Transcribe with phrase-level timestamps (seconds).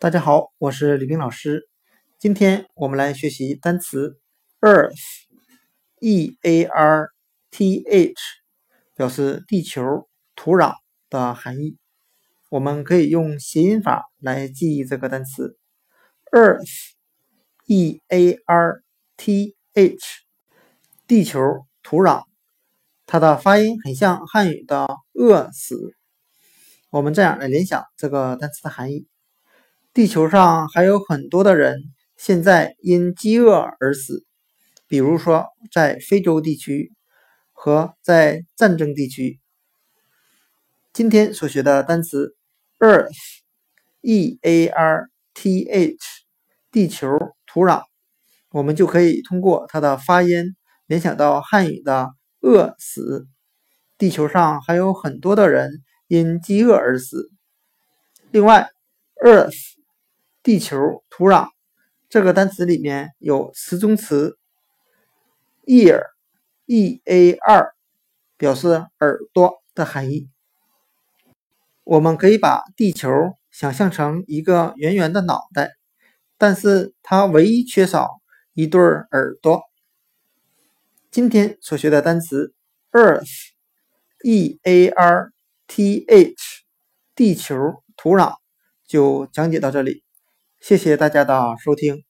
[0.00, 1.68] 大家好，我是李冰老师。
[2.20, 4.20] 今天我们来学习单词
[4.60, 7.08] earth，e a r
[7.50, 8.14] t h，
[8.94, 9.82] 表示地球、
[10.36, 10.74] 土壤
[11.10, 11.78] 的含义。
[12.48, 15.58] 我们可以用谐音法来记忆这个单词
[16.30, 18.84] earth，e a r
[19.16, 19.98] t h，
[21.08, 21.40] 地球、
[21.82, 22.22] 土壤。
[23.04, 25.92] 它的发音很像汉语的饿死。
[26.90, 29.08] 我们这样来联想这个单词的含义：
[29.98, 31.82] 地球上还有很多的人
[32.16, 34.24] 现在因饥饿而死，
[34.86, 36.92] 比如说在非洲地区
[37.52, 39.40] 和在战争地区。
[40.92, 42.36] 今天所学的单词
[42.78, 45.96] earth，e a r t h，
[46.70, 47.82] 地球、土壤，
[48.52, 50.54] 我们就可以通过它的发音
[50.86, 53.26] 联想到汉语的饿死。
[53.98, 55.82] 地球上还有很多的人。
[56.06, 57.32] 因饥饿而死。
[58.30, 58.70] 另外
[59.22, 59.56] ，earth
[60.48, 61.50] 地球、土壤
[62.08, 64.38] 这个单词里面有词中词
[65.66, 66.00] ear
[66.64, 67.74] e a r
[68.38, 70.30] 表示耳朵的含义。
[71.84, 73.10] 我们可以把地球
[73.50, 75.72] 想象成一个圆圆的脑袋，
[76.38, 78.08] 但是它唯一缺少
[78.54, 79.60] 一对耳朵。
[81.10, 82.54] 今天所学的单词
[82.92, 83.50] earth
[84.24, 85.30] e a r。
[85.66, 86.64] T H，
[87.14, 88.36] 地球土壤
[88.86, 90.02] 就讲解到这里，
[90.60, 92.04] 谢谢大家的收听。